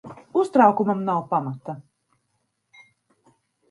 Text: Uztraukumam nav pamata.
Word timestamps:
Uztraukumam 0.43 1.03
nav 1.11 1.21
pamata. 1.35 1.79